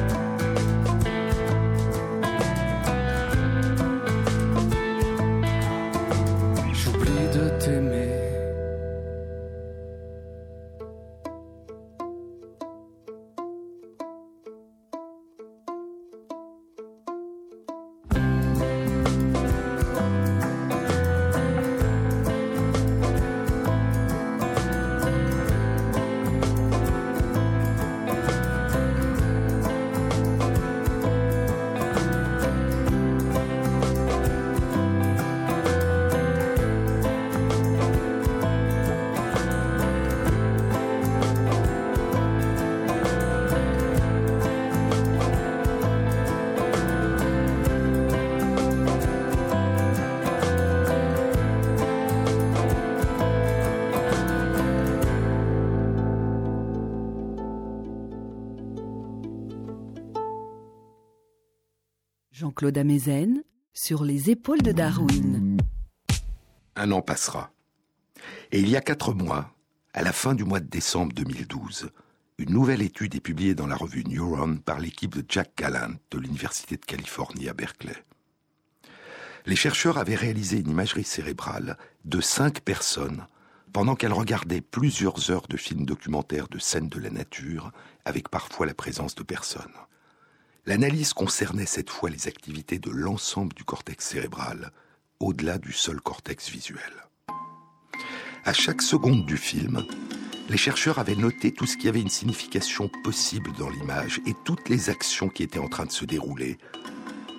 [62.61, 63.43] Jean-Claude Amezen
[63.73, 65.57] sur les épaules de Darwin.
[66.75, 67.51] Un an passera.
[68.51, 69.51] Et il y a quatre mois,
[69.95, 71.89] à la fin du mois de décembre 2012,
[72.37, 76.19] une nouvelle étude est publiée dans la revue Neuron par l'équipe de Jack Gallant de
[76.19, 77.95] l'Université de Californie à Berkeley.
[79.47, 83.25] Les chercheurs avaient réalisé une imagerie cérébrale de cinq personnes
[83.73, 87.71] pendant qu'elles regardaient plusieurs heures de films documentaires de scènes de la nature,
[88.05, 89.73] avec parfois la présence de personnes.
[90.67, 94.71] L'analyse concernait cette fois les activités de l'ensemble du cortex cérébral,
[95.19, 96.93] au-delà du seul cortex visuel.
[98.45, 99.83] À chaque seconde du film,
[100.49, 104.69] les chercheurs avaient noté tout ce qui avait une signification possible dans l'image et toutes
[104.69, 106.59] les actions qui étaient en train de se dérouler.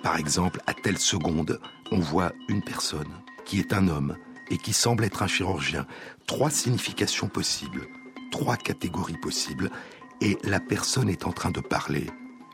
[0.01, 1.61] Par exemple, à telle seconde,
[1.91, 4.17] on voit une personne qui est un homme
[4.49, 5.87] et qui semble être un chirurgien.
[6.27, 7.87] Trois significations possibles,
[8.31, 9.71] trois catégories possibles,
[10.19, 12.07] et la personne est en train de parler.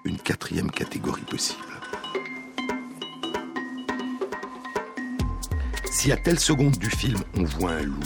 [0.09, 1.61] Une quatrième catégorie possible.
[5.91, 7.99] Si à telle seconde du film on voit un loup,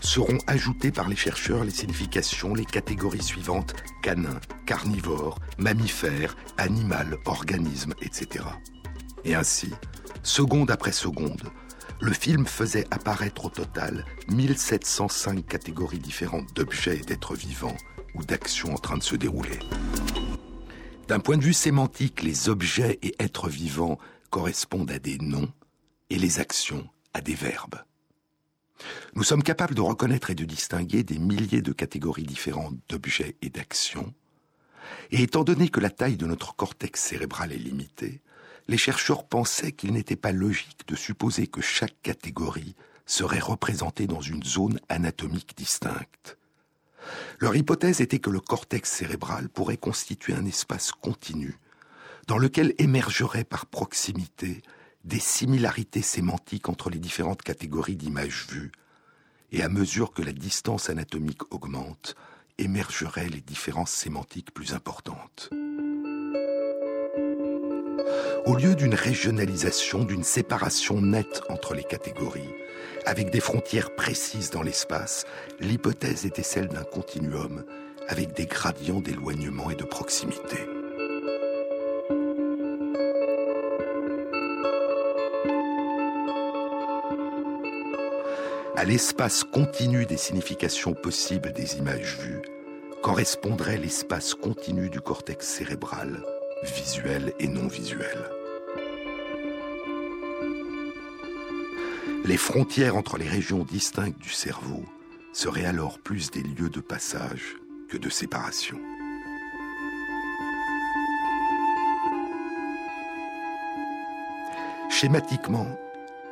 [0.00, 7.94] seront ajoutées par les chercheurs les significations, les catégories suivantes canin, carnivore, mammifère, animal, organisme,
[8.02, 8.46] etc.
[9.24, 9.70] Et ainsi,
[10.24, 11.44] seconde après seconde,
[12.00, 17.76] le film faisait apparaître au total 1705 catégories différentes d'objets et d'êtres vivants
[18.16, 19.60] ou d'actions en train de se dérouler.
[21.08, 23.98] D'un point de vue sémantique, les objets et êtres vivants
[24.30, 25.52] correspondent à des noms
[26.08, 27.82] et les actions à des verbes.
[29.14, 33.50] Nous sommes capables de reconnaître et de distinguer des milliers de catégories différentes d'objets et
[33.50, 34.14] d'actions.
[35.10, 38.22] Et étant donné que la taille de notre cortex cérébral est limitée,
[38.66, 42.74] les chercheurs pensaient qu'il n'était pas logique de supposer que chaque catégorie
[43.04, 46.38] serait représentée dans une zone anatomique distincte.
[47.38, 51.58] Leur hypothèse était que le cortex cérébral pourrait constituer un espace continu
[52.26, 54.62] dans lequel émergeraient par proximité
[55.04, 58.72] des similarités sémantiques entre les différentes catégories d'images vues,
[59.52, 62.16] et à mesure que la distance anatomique augmente,
[62.58, 65.50] émergeraient les différences sémantiques plus importantes.
[68.46, 72.54] Au lieu d'une régionalisation, d'une séparation nette entre les catégories,
[73.06, 75.24] avec des frontières précises dans l'espace,
[75.60, 77.64] l'hypothèse était celle d'un continuum
[78.08, 80.58] avec des gradients d'éloignement et de proximité.
[88.76, 92.42] À l'espace continu des significations possibles des images vues
[93.02, 96.22] correspondrait l'espace continu du cortex cérébral,
[96.64, 98.18] visuel et non visuel.
[102.24, 104.84] Les frontières entre les régions distinctes du cerveau
[105.32, 107.56] seraient alors plus des lieux de passage
[107.88, 108.78] que de séparation.
[114.90, 115.66] Schématiquement,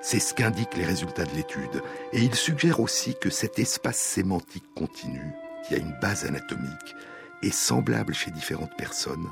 [0.01, 1.83] c'est ce qu'indiquent les résultats de l'étude.
[2.13, 5.23] Et il suggère aussi que cet espace sémantique continu,
[5.67, 6.97] qui a une base anatomique,
[7.43, 9.29] est semblable chez différentes personnes,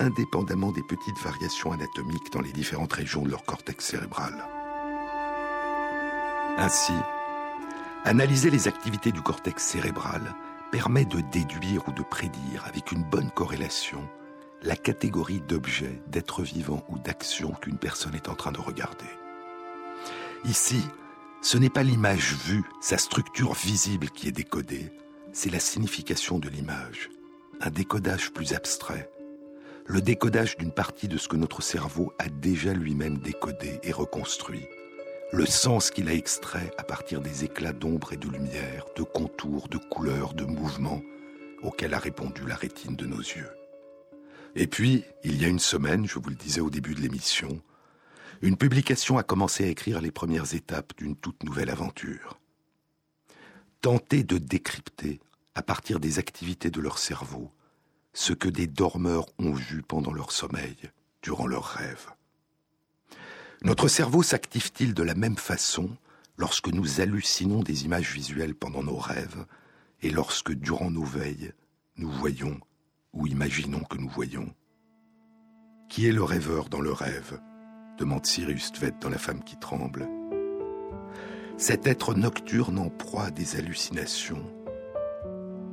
[0.00, 4.34] indépendamment des petites variations anatomiques dans les différentes régions de leur cortex cérébral.
[6.56, 6.94] Ainsi,
[8.04, 10.34] analyser les activités du cortex cérébral
[10.72, 14.08] permet de déduire ou de prédire avec une bonne corrélation
[14.62, 19.06] la catégorie d'objets, d'êtres vivants ou d'actions qu'une personne est en train de regarder.
[20.44, 20.82] Ici,
[21.42, 24.92] ce n'est pas l'image vue, sa structure visible qui est décodée,
[25.32, 27.08] c'est la signification de l'image,
[27.60, 29.10] un décodage plus abstrait,
[29.90, 34.68] le décodage d'une partie de ce que notre cerveau a déjà lui-même décodé et reconstruit,
[35.32, 39.66] le sens qu'il a extrait à partir des éclats d'ombre et de lumière, de contours,
[39.66, 41.02] de couleurs, de mouvements
[41.64, 43.50] auxquels a répondu la rétine de nos yeux.
[44.54, 47.60] Et puis, il y a une semaine, je vous le disais au début de l'émission,
[48.42, 52.38] une publication a commencé à écrire les premières étapes d'une toute nouvelle aventure.
[53.80, 55.18] Tenter de décrypter,
[55.56, 57.50] à partir des activités de leur cerveau,
[58.12, 60.76] ce que des dormeurs ont vu pendant leur sommeil,
[61.22, 62.10] durant leurs rêves.
[63.62, 65.90] Notre cerveau s'active-t-il de la même façon
[66.38, 69.44] lorsque nous hallucinons des images visuelles pendant nos rêves
[70.02, 71.52] et lorsque, durant nos veilles,
[71.96, 72.58] nous voyons
[73.12, 74.54] ou imaginons que nous voyons?
[75.88, 77.40] Qui est le rêveur dans le rêve?
[77.98, 80.08] demande Cyrus Tvet dans La femme qui tremble.
[81.58, 84.42] Cet être nocturne en proie à des hallucinations,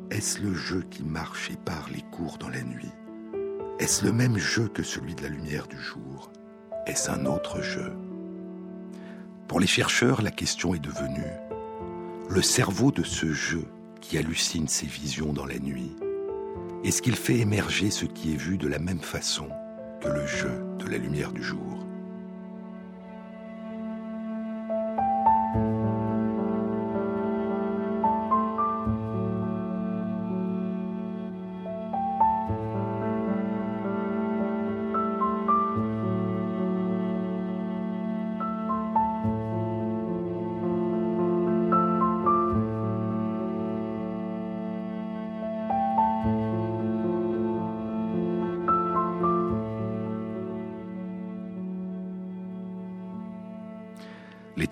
[0.10, 2.92] est-ce le jeu qui marche et parle et court dans la nuit?
[3.80, 6.32] Est-ce le même jeu que celui de la lumière du jour?
[6.86, 7.92] Est-ce un autre jeu?
[9.48, 11.32] Pour les chercheurs, la question est devenue
[12.30, 13.66] le cerveau de ce jeu
[14.02, 15.96] qui hallucine ses visions dans la nuit.
[16.84, 19.48] Est-ce qu'il fait émerger ce qui est vu de la même façon
[20.02, 21.77] que le jeu de la lumière du jour?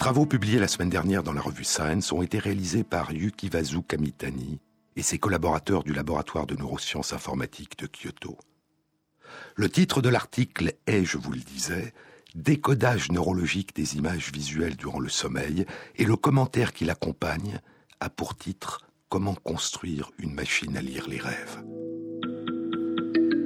[0.05, 4.59] Travaux publiés la semaine dernière dans la revue Science ont été réalisés par Yukivazu Kamitani
[4.95, 8.37] et ses collaborateurs du laboratoire de neurosciences informatiques de Kyoto.
[9.55, 11.91] Le titre de l'article est, je vous le disais,
[12.35, 17.59] Décodage neurologique des images visuelles durant le sommeil et le commentaire qui l'accompagne
[17.99, 21.63] a pour titre Comment construire une machine à lire les rêves.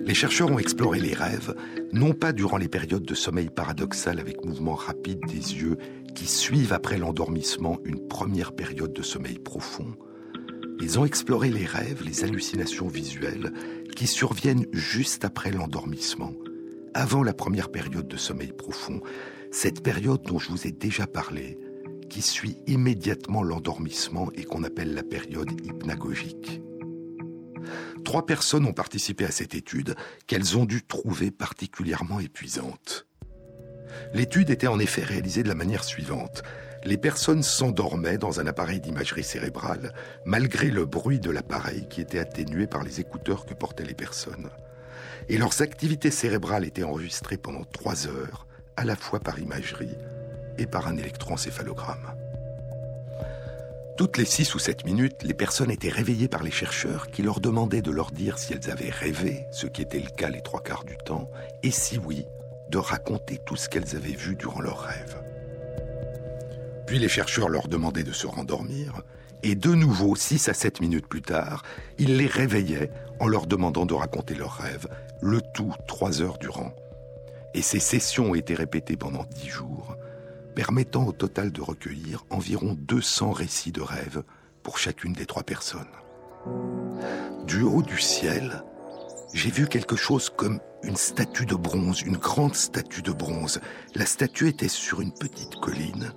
[0.09, 1.55] Les chercheurs ont exploré les rêves,
[1.93, 5.77] non pas durant les périodes de sommeil paradoxal avec mouvement rapide des yeux
[6.13, 9.95] qui suivent après l'endormissement une première période de sommeil profond.
[10.81, 13.53] Ils ont exploré les rêves, les hallucinations visuelles
[13.95, 16.33] qui surviennent juste après l'endormissement,
[16.93, 19.01] avant la première période de sommeil profond,
[19.51, 21.57] cette période dont je vous ai déjà parlé,
[22.09, 26.61] qui suit immédiatement l'endormissement et qu'on appelle la période hypnagogique.
[28.03, 29.95] Trois personnes ont participé à cette étude
[30.27, 33.08] qu'elles ont dû trouver particulièrement épuisante.
[34.13, 36.43] L'étude était en effet réalisée de la manière suivante.
[36.83, 39.93] Les personnes s'endormaient dans un appareil d'imagerie cérébrale,
[40.25, 44.49] malgré le bruit de l'appareil qui était atténué par les écouteurs que portaient les personnes.
[45.27, 49.97] Et leurs activités cérébrales étaient enregistrées pendant trois heures, à la fois par imagerie
[50.57, 52.13] et par un électroencéphalogramme.
[53.99, 57.41] Toutes les six ou sept minutes, les personnes étaient réveillées par les chercheurs qui leur
[57.41, 60.63] demandaient de leur dire si elles avaient rêvé, ce qui était le cas les trois
[60.63, 61.29] quarts du temps,
[61.63, 62.25] et si oui,
[62.69, 65.21] de raconter tout ce qu'elles avaient vu durant leur rêve.
[66.87, 69.01] Puis les chercheurs leur demandaient de se rendormir,
[69.43, 71.63] et de nouveau, six à sept minutes plus tard,
[71.97, 74.87] ils les réveillaient en leur demandant de raconter leurs rêves,
[75.21, 76.73] le tout trois heures durant.
[77.53, 79.95] Et ces sessions ont été répétées pendant dix jours,
[80.55, 84.23] permettant au total de recueillir environ 200 récits de rêves
[84.61, 85.87] pour chacune des trois personnes.
[87.45, 88.63] Du haut du ciel,
[89.33, 93.59] j'ai vu quelque chose comme une statue de bronze, une grande statue de bronze.
[93.95, 96.13] La statue était sur une petite colline.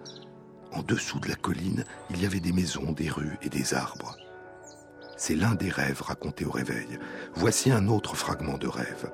[0.72, 4.16] En dessous de la colline, il y avait des maisons, des rues et des arbres.
[5.16, 6.98] C'est l'un des rêves racontés au réveil.
[7.34, 9.10] Voici un autre fragment de rêve.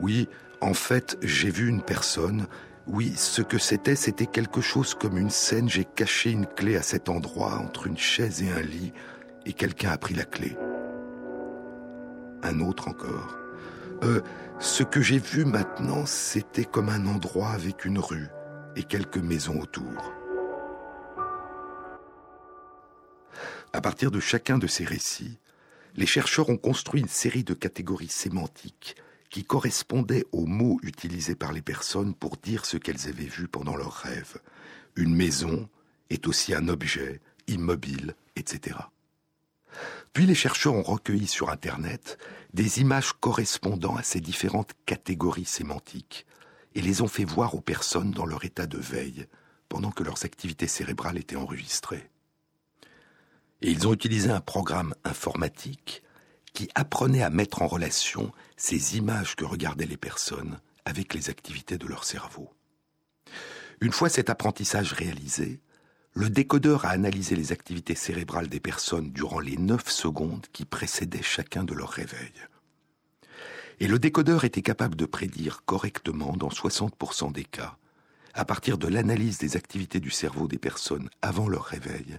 [0.00, 0.28] Oui,
[0.60, 2.46] en fait, j'ai vu une personne
[2.90, 5.68] oui, ce que c'était, c'était quelque chose comme une scène.
[5.68, 8.94] J'ai caché une clé à cet endroit, entre une chaise et un lit,
[9.44, 10.56] et quelqu'un a pris la clé.
[12.42, 13.36] Un autre encore.
[14.02, 14.20] Euh,
[14.60, 18.28] ce que j'ai vu maintenant, c'était comme un endroit avec une rue
[18.76, 20.12] et quelques maisons autour.
[23.72, 25.38] À partir de chacun de ces récits,
[25.96, 28.96] les chercheurs ont construit une série de catégories sémantiques
[29.30, 33.76] qui correspondait aux mots utilisés par les personnes pour dire ce qu'elles avaient vu pendant
[33.76, 34.38] leurs rêves.
[34.96, 35.68] Une maison
[36.08, 38.76] est aussi un objet, immobile, etc.
[40.12, 42.18] Puis les chercheurs ont recueilli sur Internet
[42.54, 46.26] des images correspondant à ces différentes catégories sémantiques
[46.74, 49.26] et les ont fait voir aux personnes dans leur état de veille
[49.68, 52.10] pendant que leurs activités cérébrales étaient enregistrées.
[53.60, 56.02] Et ils ont utilisé un programme informatique
[56.52, 61.78] qui apprenait à mettre en relation ces images que regardaient les personnes avec les activités
[61.78, 62.50] de leur cerveau.
[63.80, 65.60] Une fois cet apprentissage réalisé,
[66.18, 71.22] le décodeur a analysé les activités cérébrales des personnes durant les 9 secondes qui précédaient
[71.22, 72.42] chacun de leurs réveils.
[73.78, 77.76] Et le décodeur était capable de prédire correctement, dans 60% des cas,
[78.34, 82.18] à partir de l'analyse des activités du cerveau des personnes avant leur réveil,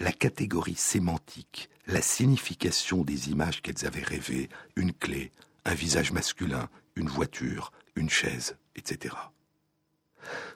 [0.00, 5.30] la catégorie sémantique, la signification des images qu'elles avaient rêvées, une clé,
[5.64, 9.14] un visage masculin, une voiture, une chaise, etc.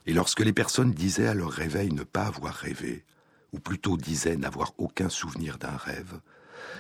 [0.07, 3.05] Et lorsque les personnes disaient à leur réveil ne pas avoir rêvé,
[3.53, 6.21] ou plutôt disaient n'avoir aucun souvenir d'un rêve,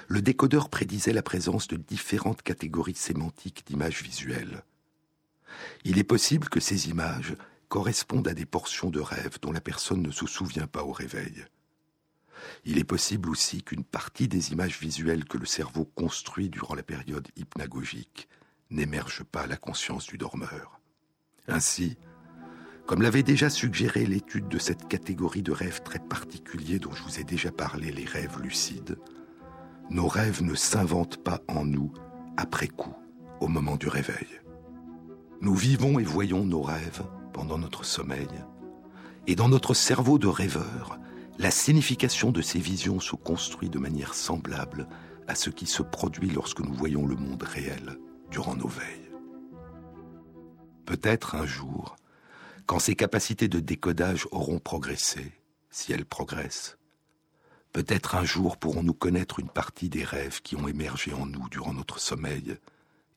[0.09, 4.62] le décodeur prédisait la présence de différentes catégories sémantiques d'images visuelles.
[5.84, 7.36] Il est possible que ces images
[7.68, 11.45] correspondent à des portions de rêve dont la personne ne se souvient pas au réveil.
[12.64, 16.82] Il est possible aussi qu'une partie des images visuelles que le cerveau construit durant la
[16.82, 18.28] période hypnagogique
[18.70, 20.80] n'émerge pas à la conscience du dormeur.
[21.49, 21.97] Ainsi,
[22.89, 27.20] comme l'avait déjà suggéré l'étude de cette catégorie de rêves très particuliers dont je vous
[27.20, 28.97] ai déjà parlé, les rêves lucides,
[29.91, 31.93] nos rêves ne s'inventent pas en nous
[32.39, 32.95] après coup,
[33.41, 34.26] au moment du réveil.
[35.43, 37.03] Nous vivons et voyons nos rêves
[37.34, 38.26] pendant notre sommeil.
[39.26, 40.99] Et dans notre cerveau de rêveur,
[41.39, 44.89] la signification de ces visions se construit de manière semblable
[45.26, 47.99] à ce qui se produit lorsque nous voyons le monde réel
[48.30, 49.12] durant nos veilles.
[50.86, 51.99] Peut-être un jour,
[52.68, 55.32] quand ces capacités de décodage auront progressé,
[55.70, 56.76] si elles progressent,
[57.72, 61.72] peut-être un jour pourrons-nous connaître une partie des rêves qui ont émergé en nous durant
[61.72, 62.58] notre sommeil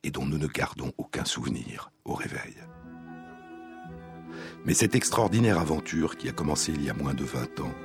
[0.04, 2.56] et dont nous ne gardons aucun souvenir au réveil.
[4.64, 7.76] Mais cette extraordinaire aventure qui a commencé il y a moins de 20 ans,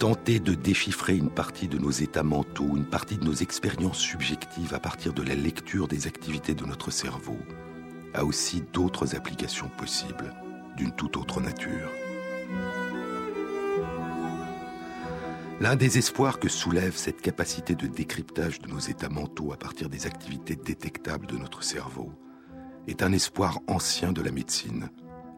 [0.00, 4.74] tenter de déchiffrer une partie de nos états mentaux, une partie de nos expériences subjectives
[4.74, 7.38] à partir de la lecture des activités de notre cerveau,
[8.14, 10.34] a aussi d'autres applications possibles
[10.76, 11.90] d'une toute autre nature.
[15.58, 19.88] L'un des espoirs que soulève cette capacité de décryptage de nos états mentaux à partir
[19.88, 22.12] des activités détectables de notre cerveau
[22.86, 24.90] est un espoir ancien de la médecine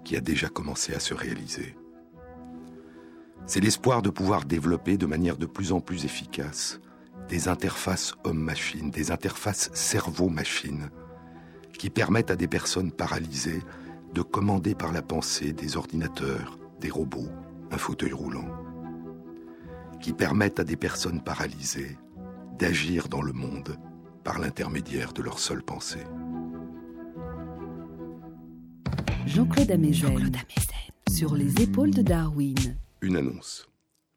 [0.05, 1.77] qui a déjà commencé à se réaliser.
[3.47, 6.81] C'est l'espoir de pouvoir développer de manière de plus en plus efficace
[7.29, 10.91] des interfaces homme-machine, des interfaces cerveau-machine,
[11.79, 13.63] qui permettent à des personnes paralysées
[14.19, 17.29] de commander par la pensée des ordinateurs, des robots,
[17.71, 18.49] un fauteuil roulant,
[20.01, 21.97] qui permettent à des personnes paralysées
[22.59, 23.77] d'agir dans le monde
[24.25, 26.03] par l'intermédiaire de leur seule pensée.
[29.25, 29.71] Jean-Claude
[31.09, 32.77] sur les épaules de Darwin.
[33.03, 33.69] Une annonce.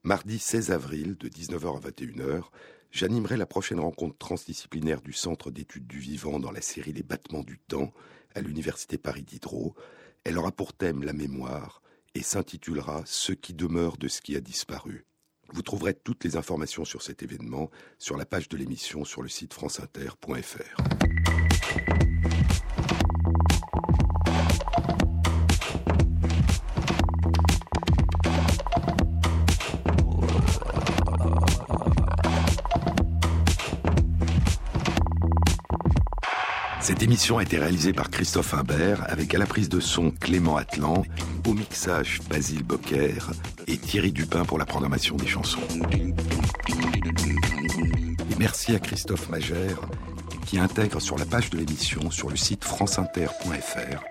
[0.02, 2.45] Mardi 16 avril, de 19h à 21h,
[2.89, 7.43] j'animerai la prochaine rencontre transdisciplinaire du Centre d'études du vivant dans la série Les battements
[7.43, 7.93] du temps
[8.36, 9.76] à l'Université Paris Diderot.
[10.24, 11.82] Elle aura pour thème la mémoire
[12.16, 15.06] et s'intitulera Ce qui demeure de ce qui a disparu.
[15.54, 19.30] Vous trouverez toutes les informations sur cet événement sur la page de l'émission sur le
[19.30, 20.82] site franceinter.fr.
[36.82, 40.58] Cette émission a été réalisée par Christophe Imbert avec à la prise de son Clément
[40.58, 41.04] Atlan,
[41.48, 43.14] au mixage Basile Bocquer
[43.68, 45.62] et Thierry Dupin pour la programmation des chansons.
[48.30, 49.80] Et merci à Christophe Magère
[50.48, 54.04] qui intègre sur la page de l'émission sur le site franceinter.fr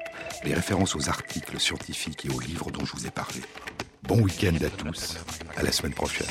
[0.45, 3.41] les références aux articles scientifiques et aux livres dont je vous ai parlé.
[4.05, 5.19] Bon week-end à tous,
[5.57, 6.27] à la semaine prochaine.